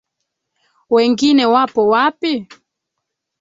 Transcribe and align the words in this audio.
Wengine 0.93 1.45
wapo 1.53 1.81
wapi? 1.91 2.33